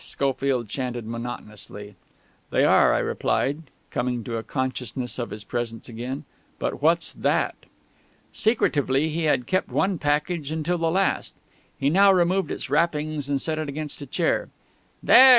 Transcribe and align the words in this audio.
Schofield 0.03 0.67
chanted 0.67 1.05
monotonously. 1.05 1.93
"They 2.49 2.65
are," 2.65 2.91
I 2.91 2.97
replied, 2.97 3.69
coming 3.91 4.23
to 4.23 4.35
a 4.37 4.41
consciousness 4.41 5.19
of 5.19 5.29
his 5.29 5.43
presence 5.43 5.89
again. 5.89 6.23
"But 6.57 6.81
what's 6.81 7.13
that?" 7.13 7.53
Secretively 8.33 9.09
he 9.09 9.25
had 9.25 9.45
kept 9.45 9.69
one 9.69 9.99
package 9.99 10.49
until 10.49 10.79
the 10.79 10.89
last. 10.89 11.35
He 11.77 11.91
now 11.91 12.11
removed 12.11 12.49
its 12.49 12.67
wrappings 12.67 13.29
and 13.29 13.39
set 13.39 13.59
it 13.59 13.69
against 13.69 14.01
a 14.01 14.07
chair. 14.07 14.49
_"There!" 15.05 15.29